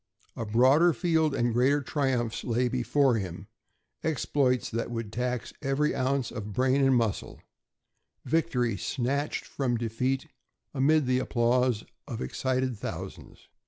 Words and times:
A 0.35 0.47
broader 0.47 0.93
field 0.93 1.35
and 1.35 1.53
greater 1.53 1.79
triumphs 1.79 2.43
lay 2.43 2.67
before 2.67 3.17
him 3.19 3.45
exploits 4.03 4.67
that 4.71 4.89
would 4.89 5.13
tax 5.13 5.53
every 5.61 5.93
ounce 5.93 6.31
of 6.31 6.53
brain 6.53 6.81
and 6.83 6.95
muscle; 6.95 7.39
victory 8.25 8.77
snatched 8.77 9.45
from 9.45 9.77
defeat 9.77 10.25
amid 10.73 11.05
the 11.05 11.19
applause 11.19 11.83
of 12.07 12.19
excited 12.19 12.79
thousands. 12.79 13.47